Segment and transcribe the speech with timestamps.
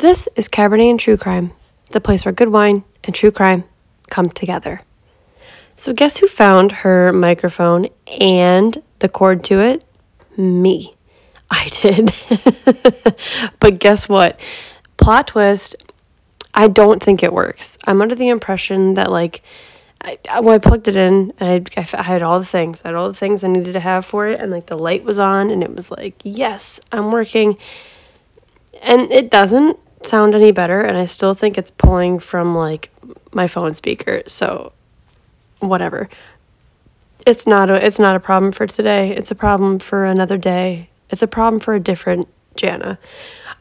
[0.00, 1.52] This is Cabernet and True Crime,
[1.90, 3.64] the place where good wine and true crime
[4.08, 4.80] come together.
[5.76, 7.86] So, guess who found her microphone
[8.18, 9.84] and the cord to it?
[10.38, 10.94] Me.
[11.50, 12.14] I did.
[13.60, 14.40] but guess what?
[14.96, 15.76] Plot twist,
[16.54, 17.76] I don't think it works.
[17.86, 19.42] I'm under the impression that, like,
[20.00, 22.82] I, when I plugged it in, I, I had all the things.
[22.86, 25.04] I had all the things I needed to have for it, and like the light
[25.04, 27.58] was on, and it was like, yes, I'm working.
[28.80, 32.90] And it doesn't sound any better, and I still think it's pulling from like
[33.32, 34.22] my phone speaker.
[34.26, 34.72] So,
[35.58, 36.08] whatever.
[37.26, 39.10] It's not a it's not a problem for today.
[39.14, 40.88] It's a problem for another day.
[41.10, 42.98] It's a problem for a different Jana.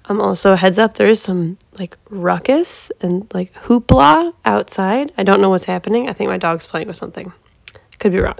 [0.05, 5.11] Um, also, heads up, there is some like ruckus and like hoopla outside.
[5.17, 6.09] I don't know what's happening.
[6.09, 7.31] I think my dog's playing with something.
[7.99, 8.37] Could be wrong.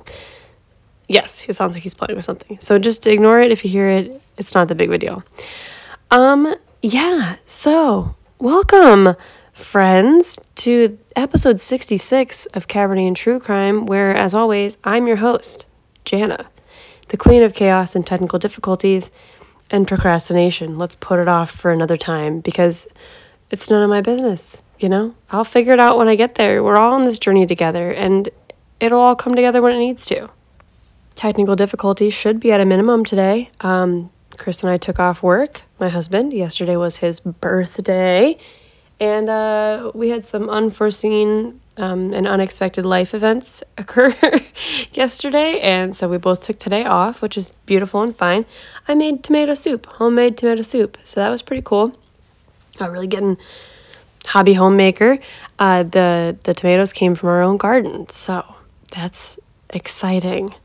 [1.08, 2.59] Yes, it sounds like he's playing with something.
[2.59, 4.22] So just ignore it if you hear it.
[4.38, 5.23] It's not the big of a deal.
[6.11, 9.15] Um, yeah, so welcome,
[9.51, 15.66] friends, to episode 66 of Cabernet and True Crime, where, as always, I'm your host,
[16.05, 16.49] Jana,
[17.09, 19.11] the queen of chaos and technical difficulties
[19.69, 20.77] and procrastination.
[20.77, 22.88] Let's put it off for another time because
[23.52, 25.16] it's none of my business, you know?
[25.31, 26.64] I'll figure it out when I get there.
[26.64, 28.30] We're all on this journey together and
[28.80, 30.30] it'll all come together when it needs to.
[31.16, 33.49] Technical difficulties should be at a minimum today.
[33.59, 35.62] Um, Chris and I took off work.
[35.80, 38.38] My husband, yesterday was his birthday,
[39.00, 44.16] and uh, we had some unforeseen um, and unexpected life events occur
[44.94, 48.45] yesterday, and so we both took today off, which is beautiful and fine.
[48.88, 51.95] I made tomato soup, homemade tomato soup, so that was pretty cool.
[52.80, 53.38] Uh, really getting
[54.26, 55.17] hobby homemaker.
[55.60, 58.56] Uh, the the tomatoes came from our own garden, so
[58.94, 59.38] that's
[59.70, 60.56] exciting.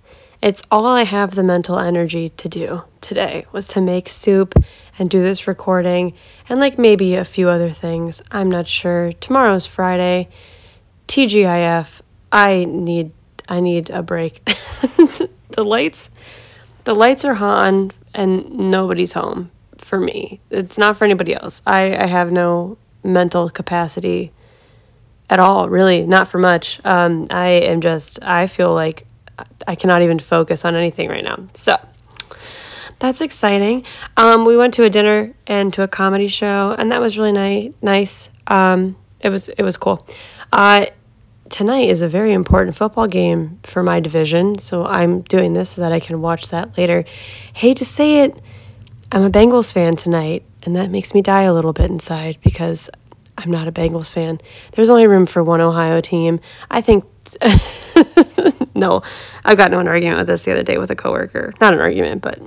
[0.44, 4.54] It's all I have the mental energy to do today was to make soup
[4.98, 6.12] and do this recording
[6.50, 8.20] and like maybe a few other things.
[8.30, 9.14] I'm not sure.
[9.14, 10.28] Tomorrow's Friday
[11.08, 13.12] TGIF, I need
[13.48, 14.44] I need a break.
[14.44, 16.10] the lights
[16.84, 20.40] the lights are on and nobody's home for me.
[20.50, 21.62] It's not for anybody else.
[21.66, 24.30] I, I have no mental capacity
[25.30, 26.84] at all, really, not for much.
[26.84, 29.06] Um, I am just I feel like
[29.66, 31.46] I cannot even focus on anything right now.
[31.54, 31.76] So
[32.98, 33.84] that's exciting.
[34.16, 37.32] Um, we went to a dinner and to a comedy show, and that was really
[37.32, 38.30] ni- nice.
[38.46, 40.06] Um, it was it was cool.
[40.52, 40.86] Uh,
[41.48, 45.82] tonight is a very important football game for my division, so I'm doing this so
[45.82, 47.04] that I can watch that later.
[47.54, 48.40] Hate to say it,
[49.12, 52.90] I'm a Bengals fan tonight, and that makes me die a little bit inside because
[53.36, 54.40] I'm not a Bengals fan.
[54.72, 56.40] There's only room for one Ohio team.
[56.70, 57.04] I think.
[58.74, 59.02] no,
[59.44, 61.54] I got into an argument with this the other day with a coworker.
[61.60, 62.40] Not an argument, but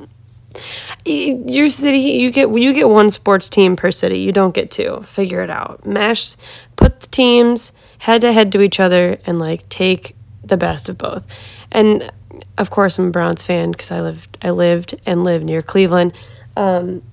[1.05, 4.19] your city you get you get one sports team per city.
[4.19, 5.01] You don't get two.
[5.03, 5.85] Figure it out.
[5.85, 6.35] Mash
[6.75, 10.97] put the teams head to head to each other and like take the best of
[10.97, 11.25] both.
[11.71, 12.11] And
[12.57, 16.13] of course i'm a browns fan because i lived i lived and live near cleveland.
[16.55, 17.03] Um,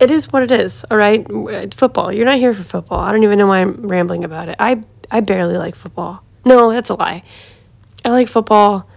[0.00, 1.26] it is what it is all right?
[1.74, 2.12] Football.
[2.12, 3.00] You're not here for football.
[3.00, 4.56] I don't even know why i'm rambling about it.
[4.58, 6.24] I i barely like football.
[6.44, 7.22] No that's a lie
[8.04, 8.88] i like football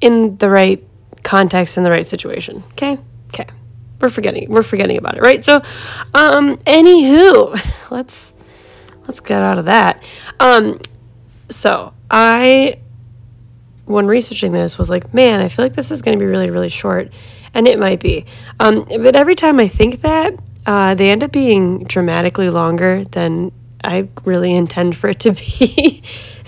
[0.00, 0.84] in the right
[1.24, 2.62] context in the right situation.
[2.72, 2.98] Okay?
[3.28, 3.46] Okay.
[4.00, 5.42] We're forgetting we're forgetting about it, right?
[5.44, 5.62] So
[6.12, 8.34] um anywho, let's
[9.08, 10.02] let's get out of that.
[10.38, 10.78] Um
[11.48, 12.78] so I
[13.86, 16.50] when researching this was like, man, I feel like this is going to be really,
[16.50, 17.10] really short,
[17.52, 18.24] and it might be.
[18.58, 23.52] Um, but every time I think that, uh, they end up being dramatically longer than
[23.82, 26.02] I really intend for it to be.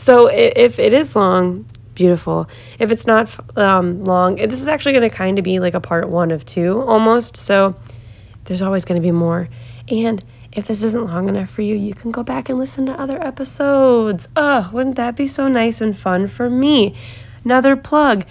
[0.06, 2.48] So if it is long, beautiful.
[2.78, 5.80] If it's not um, long, this is actually going to kind of be like a
[5.80, 7.36] part one of two almost.
[7.36, 7.74] So
[8.44, 9.48] there's always going to be more.
[9.88, 12.92] And if this isn't long enough for you, you can go back and listen to
[12.92, 14.28] other episodes.
[14.36, 16.94] Oh, wouldn't that be so nice and fun for me?
[17.44, 18.24] Another plug.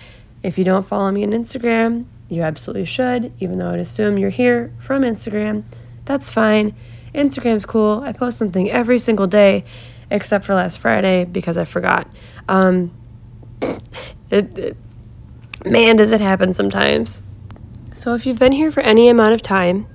[0.44, 4.30] If you don't follow me on Instagram, you absolutely should, even though I'd assume you're
[4.30, 5.66] here from Instagram.
[6.06, 6.74] That's fine.
[7.14, 8.02] Instagram's cool.
[8.06, 9.66] I post something every single day,
[10.10, 12.08] except for last Friday because I forgot.
[12.48, 12.92] Um,
[14.30, 14.78] it, it,
[15.66, 17.24] man, does it happen sometimes.
[17.94, 19.88] So if you've been here for any amount of time,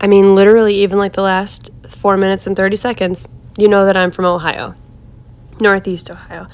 [0.00, 3.26] I mean, literally even like the last four minutes and 30 seconds,
[3.56, 4.74] you know that I'm from Ohio,
[5.60, 6.48] Northeast Ohio.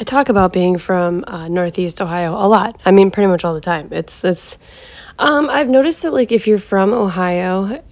[0.00, 2.80] I talk about being from uh, Northeast Ohio a lot.
[2.84, 3.88] I mean, pretty much all the time.
[3.90, 4.56] It's, it's,
[5.18, 7.82] um, I've noticed that like if you're from Ohio,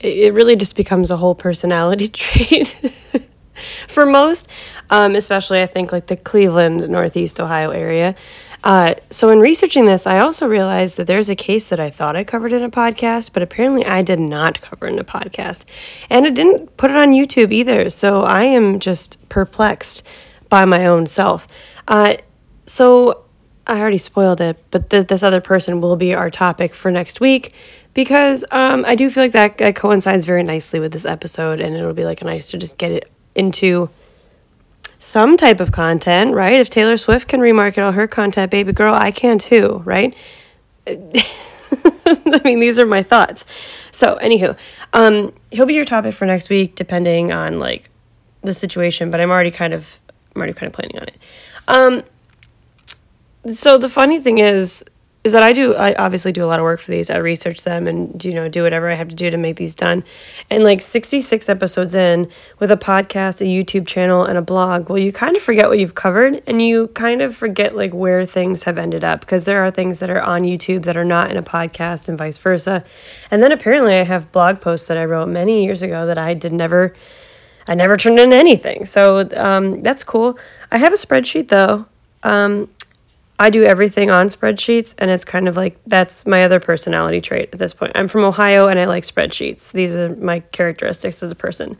[0.00, 2.76] it really just becomes a whole personality trait.
[3.86, 4.48] for most,
[4.88, 8.14] um, especially I think like the Cleveland, Northeast Ohio area.
[8.62, 12.14] Uh, so, in researching this, I also realized that there's a case that I thought
[12.14, 15.64] I covered in a podcast, but apparently I did not cover in a podcast.
[16.10, 17.88] And I didn't put it on YouTube either.
[17.88, 20.02] So, I am just perplexed
[20.50, 21.48] by my own self.
[21.88, 22.16] Uh,
[22.66, 23.24] so,
[23.70, 27.20] I already spoiled it, but th- this other person will be our topic for next
[27.20, 27.54] week
[27.94, 31.94] because um, I do feel like that, coincides very nicely with this episode, and it'll
[31.94, 33.88] be like nice to just get it into
[34.98, 36.60] some type of content, right?
[36.60, 40.16] If Taylor Swift can remarket all her content, baby girl, I can too, right?
[40.86, 43.46] I mean, these are my thoughts.
[43.92, 44.58] So, anywho,
[44.92, 47.88] um, he'll be your topic for next week, depending on like
[48.42, 49.12] the situation.
[49.12, 50.00] But I'm already kind of,
[50.34, 51.18] I'm already kind of planning on it.
[51.68, 52.02] Um,
[53.52, 54.84] so the funny thing is
[55.22, 57.10] is that I do I obviously do a lot of work for these.
[57.10, 59.74] I research them and you know do whatever I have to do to make these
[59.74, 60.02] done.
[60.48, 64.98] And like 66 episodes in with a podcast, a YouTube channel and a blog, well
[64.98, 68.62] you kind of forget what you've covered and you kind of forget like where things
[68.62, 71.36] have ended up because there are things that are on YouTube that are not in
[71.36, 72.82] a podcast and vice versa.
[73.30, 76.32] And then apparently I have blog posts that I wrote many years ago that I
[76.32, 76.94] did never
[77.68, 78.86] I never turned into anything.
[78.86, 80.38] So um, that's cool.
[80.70, 81.84] I have a spreadsheet though.
[82.22, 82.68] Um,
[83.40, 87.48] I do everything on spreadsheets, and it's kind of like that's my other personality trait
[87.54, 87.92] at this point.
[87.94, 89.72] I'm from Ohio and I like spreadsheets.
[89.72, 91.78] These are my characteristics as a person.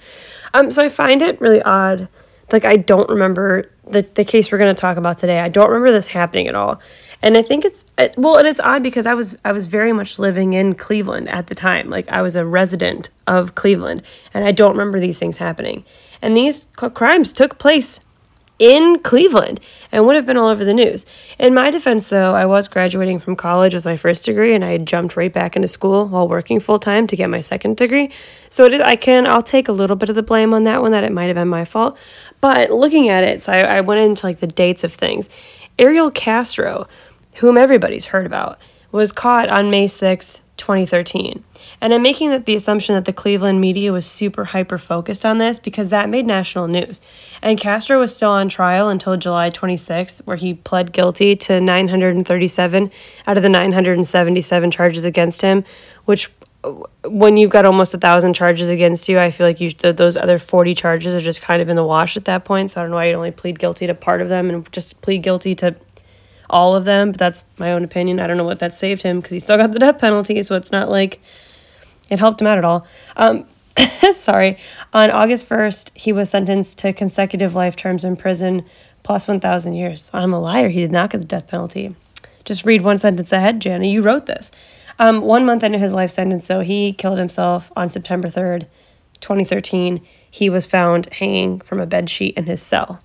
[0.54, 2.08] Um, so I find it really odd.
[2.50, 5.38] Like, I don't remember the, the case we're going to talk about today.
[5.38, 6.80] I don't remember this happening at all.
[7.20, 7.84] And I think it's
[8.16, 11.48] well, and it's odd because I was I was very much living in Cleveland at
[11.48, 11.90] the time.
[11.90, 14.02] Like I was a resident of Cleveland,
[14.32, 15.84] and I don't remember these things happening.
[16.22, 18.00] And these crimes took place
[18.60, 19.58] in Cleveland
[19.90, 21.06] and would have been all over the news.
[21.38, 24.70] In my defense, though, I was graduating from college with my first degree and I
[24.70, 28.10] had jumped right back into school while working full time to get my second degree.
[28.50, 31.02] So I can, I'll take a little bit of the blame on that one that
[31.02, 31.98] it might have been my fault.
[32.40, 35.30] But looking at it, so I, I went into like the dates of things.
[35.78, 36.86] Ariel Castro,
[37.36, 38.58] whom everybody's heard about,
[38.92, 41.42] was caught on May 6th, 2013.
[41.80, 45.38] And I'm making that the assumption that the Cleveland media was super hyper focused on
[45.38, 47.00] this because that made national news.
[47.40, 52.90] And Castro was still on trial until July 26th, where he pled guilty to 937
[53.26, 55.64] out of the 977 charges against him,
[56.04, 56.30] which
[56.62, 56.72] uh,
[57.04, 60.38] when you've got almost a thousand charges against you, I feel like you those other
[60.38, 62.72] 40 charges are just kind of in the wash at that point.
[62.72, 65.00] So I don't know why you only plead guilty to part of them and just
[65.00, 65.76] plead guilty to
[66.50, 68.20] all of them, but that's my own opinion.
[68.20, 70.56] I don't know what that saved him because he still got the death penalty, so
[70.56, 71.20] it's not like
[72.10, 72.86] it helped him out at all.
[73.16, 73.46] Um,
[74.12, 74.58] sorry.
[74.92, 78.64] On August 1st, he was sentenced to consecutive life terms in prison
[79.02, 80.10] plus 1,000 years.
[80.12, 80.68] I'm a liar.
[80.68, 81.94] He did not get the death penalty.
[82.44, 83.86] Just read one sentence ahead, Jana.
[83.86, 84.50] You wrote this.
[84.98, 88.66] Um, one month into his life sentence, so he killed himself on September 3rd,
[89.20, 90.06] 2013.
[90.30, 93.00] He was found hanging from a bed sheet in his cell.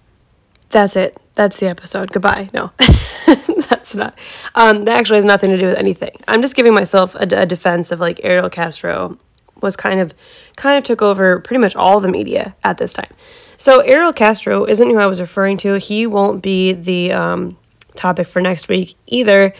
[0.69, 1.17] That's it.
[1.35, 2.11] That's the episode.
[2.11, 2.49] Goodbye.
[2.53, 2.71] No,
[3.97, 4.17] not.
[4.55, 6.15] Um, that actually has nothing to do with anything.
[6.27, 9.17] I'm just giving myself a, a defense of like Ariel Castro
[9.61, 10.13] was kind of
[10.55, 13.13] kind of took over pretty much all the media at this time.
[13.57, 15.75] So Ariel Castro isn't who I was referring to.
[15.75, 17.57] He won't be the um,
[17.95, 19.53] topic for next week either.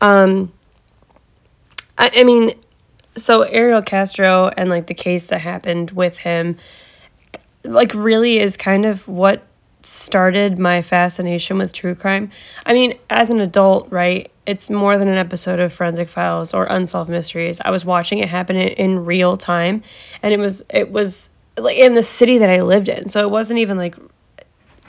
[0.00, 0.52] Um,
[1.98, 2.52] I, I mean,
[3.16, 6.56] so Ariel Castro and like the case that happened with him,
[7.62, 9.46] like really is kind of what
[9.86, 12.30] started my fascination with true crime.
[12.66, 14.30] I mean, as an adult, right?
[14.46, 17.60] It's more than an episode of Forensic Files or Unsolved Mysteries.
[17.60, 19.82] I was watching it happen in, in real time,
[20.22, 23.08] and it was it was like in the city that I lived in.
[23.08, 23.96] So it wasn't even like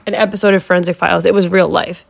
[0.07, 1.25] an episode of Forensic Files.
[1.25, 2.05] It was real life.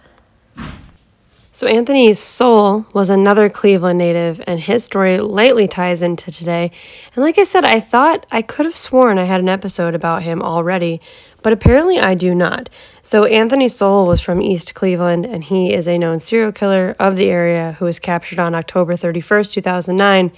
[1.56, 6.72] So, Anthony Sowell was another Cleveland native, and his story lightly ties into today.
[7.14, 10.24] And like I said, I thought I could have sworn I had an episode about
[10.24, 11.00] him already,
[11.44, 12.72] but apparently I do not.
[13.04, 17.18] So, Anthony Sowell was from East Cleveland, and he is a known serial killer of
[17.18, 20.32] the area who was captured on October 31st, 2009,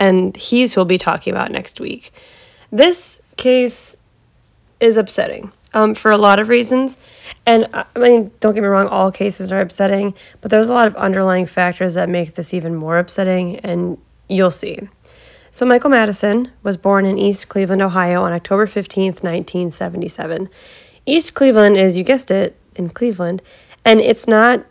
[0.00, 2.12] and he's who we'll be talking about next week.
[2.72, 3.94] This case
[4.80, 6.98] is upsetting um, for a lot of reasons.
[7.46, 10.74] And uh, I mean, don't get me wrong, all cases are upsetting, but there's a
[10.74, 13.98] lot of underlying factors that make this even more upsetting, and
[14.28, 14.78] you'll see.
[15.50, 20.48] So, Michael Madison was born in East Cleveland, Ohio on October 15th, 1977.
[21.06, 23.42] East Cleveland is, you guessed it, in Cleveland,
[23.84, 24.64] and it's not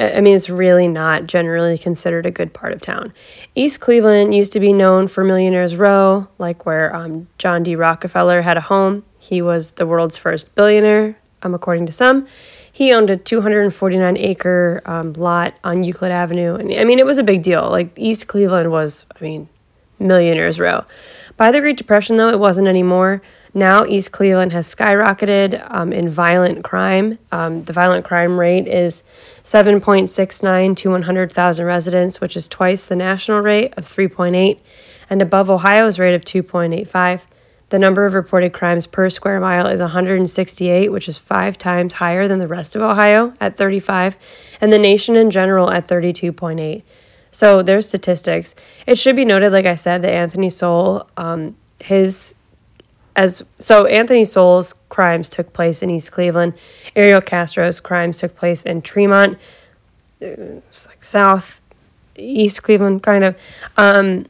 [0.00, 3.12] I mean, it's really not generally considered a good part of town.
[3.54, 7.76] East Cleveland used to be known for Millionaires Row, like where um, John D.
[7.76, 9.04] Rockefeller had a home.
[9.18, 12.26] He was the world's first billionaire, um, according to some.
[12.70, 16.54] He owned a 249 acre um, lot on Euclid Avenue.
[16.54, 17.68] And I mean, it was a big deal.
[17.68, 19.48] Like, East Cleveland was, I mean,
[19.98, 20.84] Millionaires Row.
[21.36, 23.22] By the Great Depression, though, it wasn't anymore.
[23.52, 27.18] Now, East Cleveland has skyrocketed um, in violent crime.
[27.32, 29.02] Um, the violent crime rate is
[29.42, 34.60] 7.69 to 100,000 residents, which is twice the national rate of 3.8
[35.08, 37.26] and above Ohio's rate of 2.85.
[37.70, 42.28] The number of reported crimes per square mile is 168, which is five times higher
[42.28, 44.16] than the rest of Ohio at 35,
[44.60, 46.82] and the nation in general at 32.8.
[47.30, 48.54] So there's statistics.
[48.86, 52.34] It should be noted, like I said, that Anthony Sowell, um, his
[53.16, 56.54] as so Anthony Sowell's crimes took place in East Cleveland.
[56.96, 59.38] Ariel Castro's crimes took place in Tremont,
[60.20, 61.60] it's like South
[62.16, 63.36] East Cleveland, kind of.
[63.76, 64.26] Um,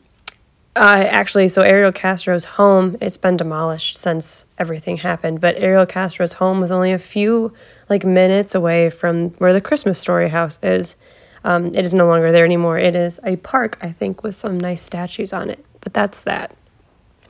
[0.77, 6.35] uh, actually, so Ariel Castro's home, it's been demolished since everything happened, but Ariel Castro's
[6.35, 7.53] home was only a few
[7.89, 10.95] like minutes away from where the Christmas Story house is.
[11.43, 12.79] Um, it is no longer there anymore.
[12.79, 15.65] It is a park, I think, with some nice statues on it.
[15.81, 16.55] But that's that.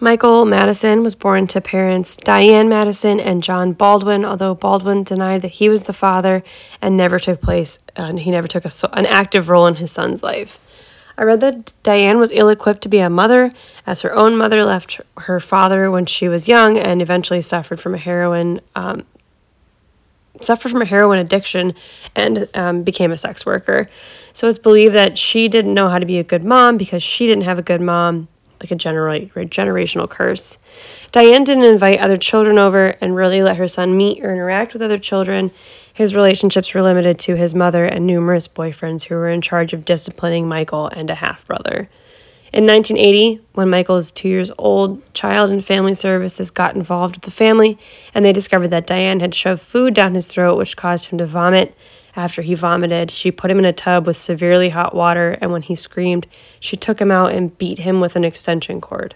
[0.03, 5.53] Michael Madison was born to parents Diane Madison and John Baldwin, although Baldwin denied that
[5.53, 6.43] he was the father
[6.81, 10.23] and never took place, and he never took a, an active role in his son's
[10.23, 10.59] life.
[11.21, 13.53] I read that Diane was ill equipped to be a mother,
[13.87, 17.95] as her own mother left her father when she was young and eventually suffered from
[17.95, 18.63] a heroin.
[18.75, 19.05] Um,
[20.41, 21.75] suffered from a heroin addiction
[22.17, 23.87] and um, became a sex worker.
[24.33, 27.27] So it's believed that she didn't know how to be a good mom because she
[27.27, 28.29] didn't have a good mom,
[28.61, 30.59] like a genera- generational curse.
[31.13, 34.83] Diane didn't invite other children over and really let her son meet or interact with
[34.83, 35.51] other children.
[35.93, 39.85] His relationships were limited to his mother and numerous boyfriends who were in charge of
[39.85, 41.89] disciplining Michael and a half brother.
[42.53, 47.25] In 1980, when Michael was two years old, Child and Family Services got involved with
[47.25, 47.79] the family
[48.13, 51.27] and they discovered that Diane had shoved food down his throat, which caused him to
[51.27, 51.75] vomit.
[52.17, 55.63] After he vomited, she put him in a tub with severely hot water, and when
[55.63, 56.27] he screamed,
[56.59, 59.15] she took him out and beat him with an extension cord.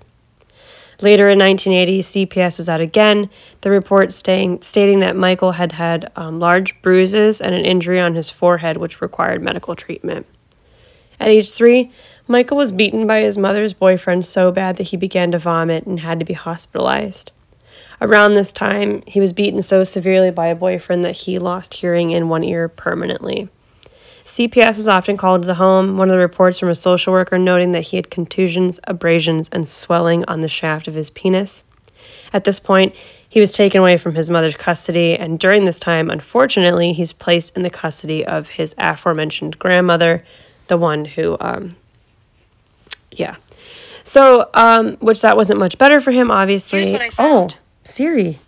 [1.02, 3.28] Later in 1980, CPS was out again,
[3.62, 8.14] the report stating, stating that Michael had had um, large bruises and an injury on
[8.14, 10.26] his forehead, which required medical treatment.
[11.18, 11.90] At age three,
[12.28, 16.00] Michael was beaten by his mother's boyfriend so bad that he began to vomit and
[16.00, 17.32] had to be hospitalized.
[18.00, 22.10] Around this time, he was beaten so severely by a boyfriend that he lost hearing
[22.10, 23.48] in one ear permanently.
[24.24, 27.38] CPS was often called to the home, one of the reports from a social worker
[27.38, 31.62] noting that he had contusions, abrasions, and swelling on the shaft of his penis.
[32.32, 32.94] At this point,
[33.28, 37.54] he was taken away from his mother's custody, and during this time, unfortunately, he's placed
[37.56, 40.22] in the custody of his aforementioned grandmother,
[40.68, 41.76] the one who, um,
[43.10, 43.36] yeah.
[44.04, 46.80] So, um, which that wasn't much better for him, obviously.
[47.18, 47.48] Oh,
[47.84, 48.38] Siri.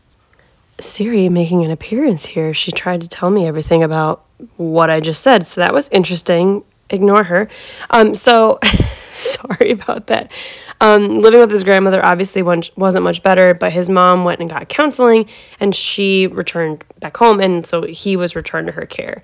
[0.78, 2.52] Siri making an appearance here.
[2.54, 4.24] She tried to tell me everything about
[4.56, 5.46] what I just said.
[5.46, 6.64] So that was interesting.
[6.88, 7.48] Ignore her.
[7.90, 10.32] Um, so sorry about that.
[10.80, 14.68] Um, living with his grandmother obviously wasn't much better, but his mom went and got
[14.68, 15.26] counseling
[15.58, 19.22] and she returned back home, and so he was returned to her care.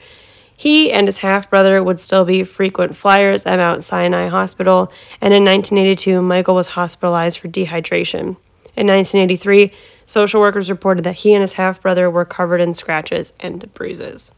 [0.57, 4.91] He and his half brother would still be frequent flyers at Mount Sinai Hospital,
[5.21, 8.37] and in 1982, Michael was hospitalized for dehydration.
[8.75, 9.71] In 1983,
[10.07, 14.33] social workers reported that he and his half brother were covered in scratches and bruises.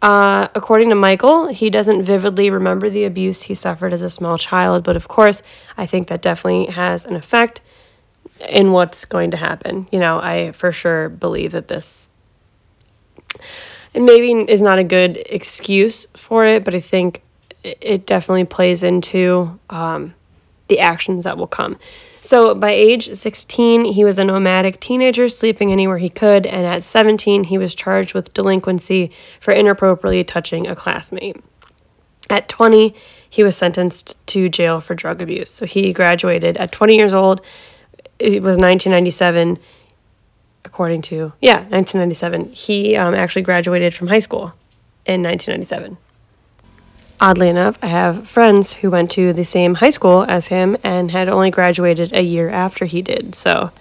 [0.00, 4.38] Uh, according to Michael, he doesn't vividly remember the abuse he suffered as a small
[4.38, 5.42] child, but of course,
[5.76, 7.60] I think that definitely has an effect
[8.48, 9.88] in what's going to happen.
[9.90, 12.10] You know, I for sure believe that this
[13.94, 17.22] and maybe is not a good excuse for it, but I think
[17.64, 20.14] it definitely plays into um,
[20.68, 21.78] the actions that will come.
[22.20, 26.84] So by age 16, he was a nomadic teenager sleeping anywhere he could, and at
[26.84, 29.10] 17, he was charged with delinquency
[29.40, 31.36] for inappropriately touching a classmate.
[32.28, 32.94] At 20,
[33.30, 35.50] he was sentenced to jail for drug abuse.
[35.50, 37.40] So he graduated at 20 years old.
[38.18, 39.58] It was 1997,
[40.64, 42.52] according to, yeah, 1997.
[42.52, 44.52] He um, actually graduated from high school
[45.06, 45.96] in 1997.
[47.20, 51.10] Oddly enough, I have friends who went to the same high school as him and
[51.10, 53.34] had only graduated a year after he did.
[53.34, 53.72] So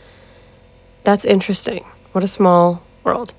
[1.04, 1.86] that's interesting.
[2.14, 3.34] What a small world.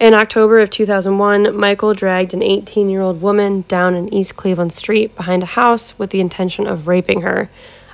[0.00, 4.72] In October of 2001, Michael dragged an 18 year old woman down an East Cleveland
[4.72, 7.48] street behind a house with the intention of raping her.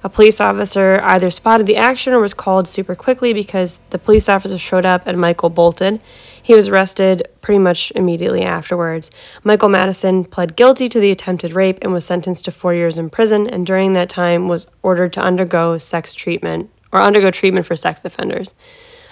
[0.04, 4.28] A police officer either spotted the action or was called super quickly because the police
[4.28, 6.02] officer showed up and Michael bolted.
[6.42, 9.12] He was arrested pretty much immediately afterwards.
[9.44, 13.10] Michael Madison pled guilty to the attempted rape and was sentenced to four years in
[13.10, 17.76] prison, and during that time was ordered to undergo sex treatment or undergo treatment for
[17.76, 18.54] sex offenders.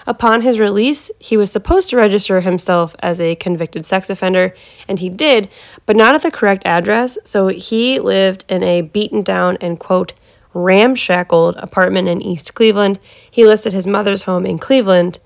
[0.05, 4.53] Upon his release, he was supposed to register himself as a convicted sex offender,
[4.89, 5.47] and he did,
[5.85, 10.13] but not at the correct address, so he lived in a beaten down and quote,
[10.53, 12.99] ramshackled apartment in East Cleveland.
[13.29, 15.19] He listed his mother's home in Cleveland,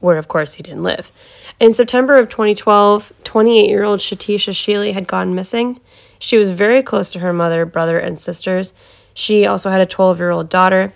[0.00, 1.12] where of course he didn't live.
[1.60, 5.80] In September of 2012, 28 year old Shatisha Shealy had gone missing.
[6.18, 8.74] She was very close to her mother, brother, and sisters.
[9.14, 10.92] She also had a 12 year old daughter.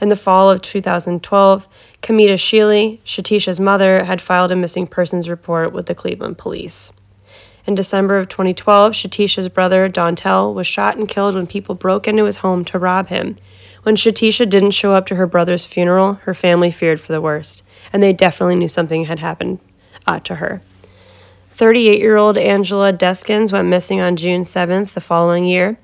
[0.00, 1.68] In the fall of 2012,
[2.02, 6.90] Kamita Shealy, Shatisha's mother, had filed a missing persons report with the Cleveland police.
[7.66, 12.24] In December of 2012, Shatisha's brother, Dontel, was shot and killed when people broke into
[12.24, 13.36] his home to rob him.
[13.82, 17.62] When Shatisha didn't show up to her brother's funeral, her family feared for the worst,
[17.92, 19.58] and they definitely knew something had happened
[20.06, 20.60] uh, to her.
[21.52, 25.78] 38 year old Angela Deskins went missing on June 7th the following year,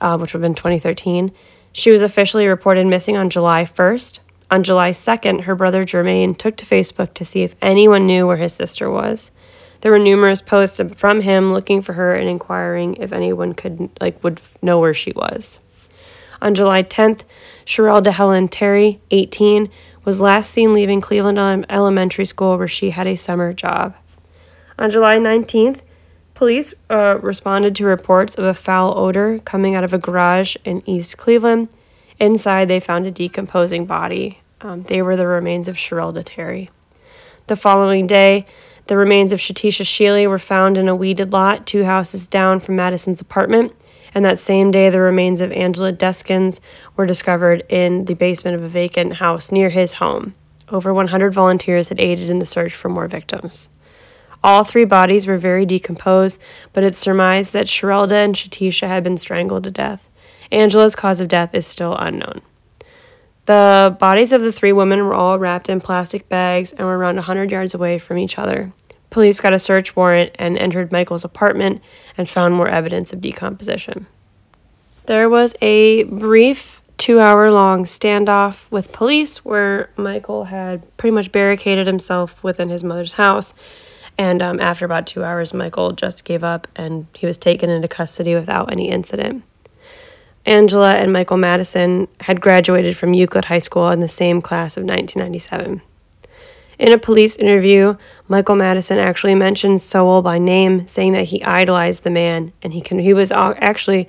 [0.00, 1.32] uh, which would have been 2013.
[1.72, 4.20] She was officially reported missing on July 1st.
[4.50, 8.36] On July 2nd, her brother Jermaine took to Facebook to see if anyone knew where
[8.36, 9.30] his sister was.
[9.84, 14.24] There were numerous posts from him looking for her and inquiring if anyone could like
[14.24, 15.58] would know where she was.
[16.40, 17.20] On July 10th,
[17.66, 19.68] Sherelle DeHelen Terry, 18,
[20.06, 23.94] was last seen leaving Cleveland Elementary School where she had a summer job.
[24.78, 25.80] On July 19th,
[26.32, 30.82] Police uh, responded to reports of a foul odor coming out of a garage in
[30.88, 31.68] East Cleveland.
[32.18, 34.40] Inside, they found a decomposing body.
[34.62, 36.70] Um, they were the remains of Sherelle Terry.
[37.48, 38.46] The following day,
[38.86, 42.76] the remains of Shatisha Shealy were found in a weeded lot two houses down from
[42.76, 43.72] Madison's apartment.
[44.14, 46.60] And that same day, the remains of Angela Deskins
[46.96, 50.34] were discovered in the basement of a vacant house near his home.
[50.68, 53.68] Over 100 volunteers had aided in the search for more victims.
[54.42, 56.38] All three bodies were very decomposed,
[56.72, 60.08] but it's surmised that Sherelda and Shatisha had been strangled to death.
[60.52, 62.42] Angela's cause of death is still unknown.
[63.46, 67.16] The bodies of the three women were all wrapped in plastic bags and were around
[67.16, 68.72] 100 yards away from each other.
[69.10, 71.82] Police got a search warrant and entered Michael's apartment
[72.16, 74.06] and found more evidence of decomposition.
[75.06, 81.30] There was a brief two hour long standoff with police where Michael had pretty much
[81.30, 83.52] barricaded himself within his mother's house
[84.16, 87.88] and um, after about two hours, Michael just gave up and he was taken into
[87.88, 89.42] custody without any incident.
[90.46, 94.82] Angela and Michael Madison had graduated from Euclid High School in the same class of
[94.82, 95.80] 1997.
[96.78, 97.96] In a police interview,
[98.28, 102.80] Michael Madison actually mentioned Sowell by name, saying that he idolized the man and he
[102.80, 104.08] can, he was actually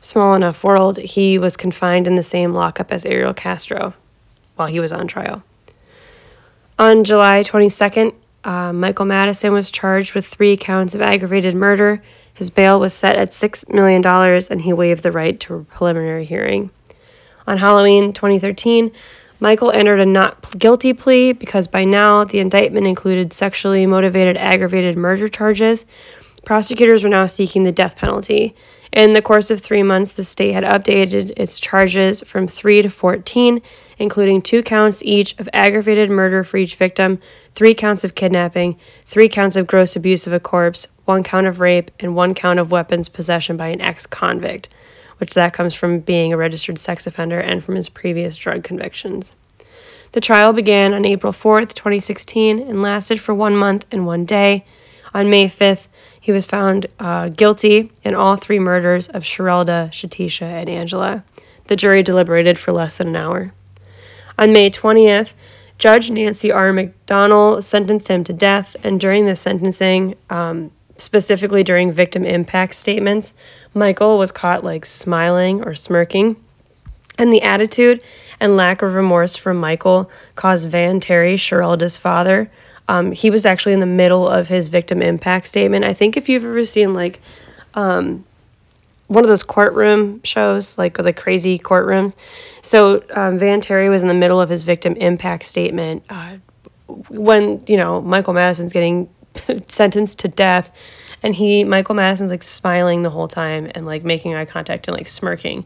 [0.00, 0.98] small enough world.
[0.98, 3.94] He was confined in the same lockup as Ariel Castro
[4.56, 5.42] while he was on trial.
[6.78, 12.02] On July 22nd, uh, Michael Madison was charged with three counts of aggravated murder.
[12.34, 14.04] His bail was set at $6 million
[14.50, 16.70] and he waived the right to a preliminary hearing.
[17.46, 18.90] On Halloween 2013,
[19.40, 24.96] Michael entered a not guilty plea because by now the indictment included sexually motivated aggravated
[24.96, 25.86] murder charges.
[26.44, 28.54] Prosecutors were now seeking the death penalty.
[28.94, 32.88] In the course of three months, the state had updated its charges from 3 to
[32.88, 33.60] 14,
[33.98, 37.18] including two counts each of aggravated murder for each victim,
[37.56, 41.58] three counts of kidnapping, three counts of gross abuse of a corpse, one count of
[41.58, 44.68] rape, and one count of weapons possession by an ex convict,
[45.18, 49.32] which that comes from being a registered sex offender and from his previous drug convictions.
[50.12, 54.64] The trial began on April 4th, 2016, and lasted for one month and one day.
[55.14, 55.86] On May 5th,
[56.20, 61.24] he was found uh, guilty in all three murders of Sherelda, Shatisha, and Angela.
[61.66, 63.52] The jury deliberated for less than an hour.
[64.38, 65.34] On May 20th,
[65.78, 66.72] Judge Nancy R.
[66.72, 73.34] McDonnell sentenced him to death, and during the sentencing, um, specifically during victim impact statements,
[73.72, 76.36] Michael was caught like smiling or smirking.
[77.18, 78.02] And the attitude
[78.40, 82.50] and lack of remorse from Michael caused Van Terry, Sherelda's father,
[82.88, 85.84] um, he was actually in the middle of his victim impact statement.
[85.84, 87.20] I think if you've ever seen like
[87.74, 88.24] um,
[89.06, 92.16] one of those courtroom shows, like the crazy courtrooms.
[92.62, 96.36] So um, Van Terry was in the middle of his victim impact statement uh,
[97.08, 99.08] when you know Michael Madison's getting
[99.66, 100.70] sentenced to death,
[101.22, 104.96] and he Michael Madison's like smiling the whole time and like making eye contact and
[104.96, 105.64] like smirking,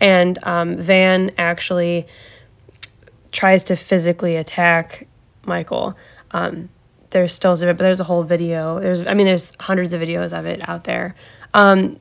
[0.00, 2.06] and um, Van actually
[3.32, 5.06] tries to physically attack
[5.44, 5.96] Michael.
[6.32, 6.68] Um,
[7.10, 8.80] there's stills of it, but there's a whole video.
[8.80, 11.14] There's, I mean, there's hundreds of videos of it out there.
[11.54, 11.98] Um,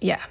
[0.00, 0.22] yeah,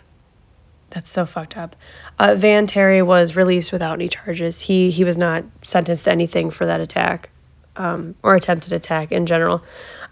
[0.89, 1.75] that's so fucked up.
[2.17, 4.61] Uh, Van Terry was released without any charges.
[4.61, 7.29] He he was not sentenced to anything for that attack,
[7.75, 9.63] um, or attempted attack in general.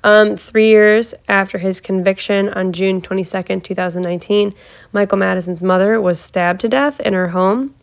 [0.04, 4.54] Um, three years after his conviction on June twenty second, two thousand nineteen,
[4.94, 7.74] Michael Madison's mother was stabbed to death in her home.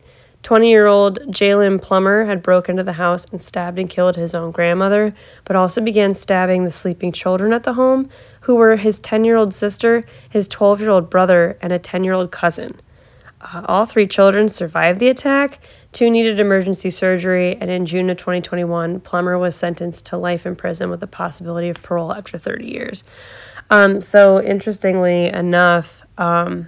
[0.45, 4.35] 20 year old Jalen Plummer had broken into the house and stabbed and killed his
[4.35, 5.11] own grandmother,
[5.43, 9.37] but also began stabbing the sleeping children at the home, who were his 10 year
[9.37, 12.79] old sister, his 12 year old brother, and a 10 year old cousin.
[13.41, 15.65] Uh, all three children survived the attack.
[15.93, 20.55] Two needed emergency surgery, and in June of 2021, Plummer was sentenced to life in
[20.55, 23.03] prison with the possibility of parole after 30 years.
[23.71, 26.67] Um, so, interestingly enough, um,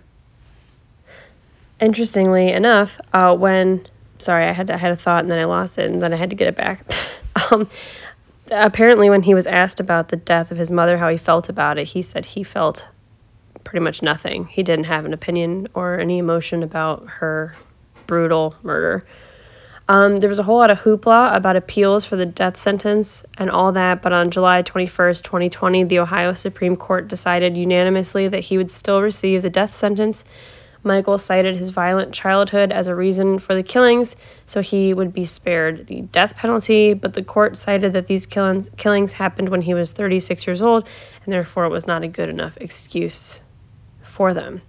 [1.80, 3.86] interestingly enough, uh, when
[4.20, 6.16] sorry, I had I had a thought and then I lost it, and then I
[6.16, 6.90] had to get it back.
[7.52, 7.70] um,
[8.52, 11.78] apparently, when he was asked about the death of his mother, how he felt about
[11.78, 12.88] it, he said he felt
[13.64, 14.48] pretty much nothing.
[14.48, 17.56] He didn't have an opinion or any emotion about her
[18.06, 19.06] brutal murder.
[19.90, 23.50] Um, there was a whole lot of hoopla about appeals for the death sentence and
[23.50, 28.58] all that, but on July 21st, 2020, the Ohio Supreme Court decided unanimously that he
[28.58, 30.26] would still receive the death sentence.
[30.84, 35.26] Michael cited his violent childhood as a reason for the killings, so he would be
[35.26, 39.74] spared the death penalty, but the court cited that these killings, killings happened when he
[39.74, 40.88] was 36 years old,
[41.24, 43.42] and therefore it was not a good enough excuse
[44.02, 44.62] for them.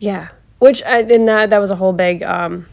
[0.00, 2.66] Yeah, which I, and that that was a whole big um,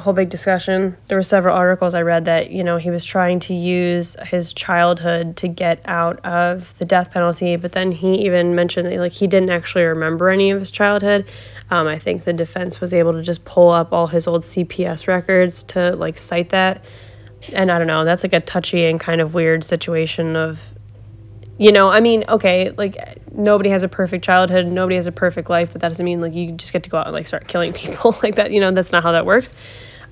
[0.00, 0.96] whole big discussion.
[1.08, 4.52] There were several articles I read that you know he was trying to use his
[4.52, 9.12] childhood to get out of the death penalty, but then he even mentioned that like
[9.12, 11.26] he didn't actually remember any of his childhood.
[11.70, 15.08] Um, I think the defense was able to just pull up all his old CPS
[15.08, 16.84] records to like cite that,
[17.52, 18.04] and I don't know.
[18.04, 20.75] That's like a touchy and kind of weird situation of
[21.58, 22.96] you know, I mean, okay, like
[23.32, 26.34] nobody has a perfect childhood, nobody has a perfect life, but that doesn't mean like
[26.34, 28.50] you just get to go out and like start killing people like that.
[28.50, 29.52] You know, that's not how that works.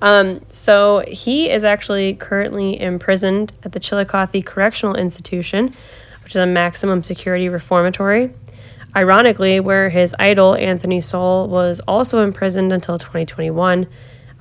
[0.01, 5.73] Um, so he is actually currently imprisoned at the Chillicothe Correctional Institution,
[6.23, 8.33] which is a maximum security reformatory.
[8.95, 13.87] Ironically, where his idol Anthony Sowell was also imprisoned until 2021.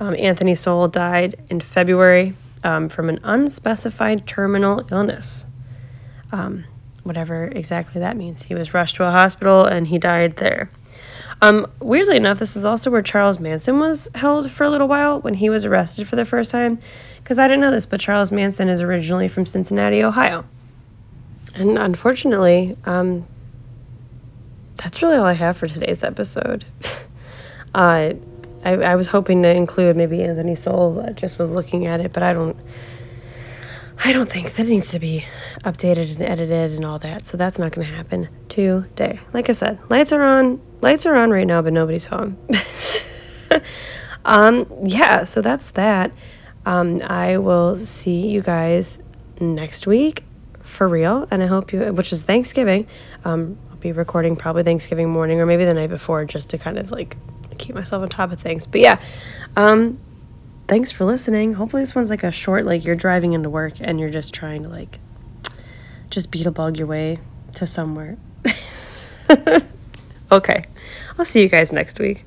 [0.01, 5.47] Um, Anthony Sowell died in February um, from an unspecified terminal illness.
[6.31, 6.64] Um,
[7.05, 8.43] whatever exactly that means.
[8.45, 10.71] He was rushed to a hospital and he died there.
[11.43, 15.21] Um, weirdly enough, this is also where Charles Manson was held for a little while
[15.21, 16.79] when he was arrested for the first time.
[17.19, 20.45] Because I didn't know this, but Charles Manson is originally from Cincinnati, Ohio.
[21.55, 23.27] And unfortunately, um,
[24.77, 26.64] that's really all I have for today's episode.
[27.75, 28.12] uh,
[28.64, 31.05] I, I was hoping to include maybe Anthony Sowell.
[31.07, 32.57] I just was looking at it, but I don't.
[34.03, 35.25] I don't think that needs to be
[35.63, 37.27] updated and edited and all that.
[37.27, 39.21] So that's not going to happen today.
[39.33, 40.61] Like I said, lights are on.
[40.81, 42.37] Lights are on right now, but nobody's home.
[44.25, 46.13] um, yeah, so that's that.
[46.67, 49.03] Um, I will see you guys
[49.41, 50.25] next week
[50.61, 52.87] for real, and I hope you, which is Thanksgiving.
[53.25, 56.79] Um, I'll be recording probably Thanksgiving morning or maybe the night before, just to kind
[56.79, 57.17] of like
[57.59, 58.67] keep myself on top of things.
[58.67, 59.01] But yeah,
[59.57, 59.99] um,
[60.66, 61.55] thanks for listening.
[61.55, 64.62] Hopefully, this one's like a short, like you're driving into work and you're just trying
[64.62, 64.98] to like
[66.11, 67.18] just beat a bug your way
[67.55, 68.16] to somewhere.
[70.33, 70.64] okay.
[71.18, 72.24] I'll see you guys next week.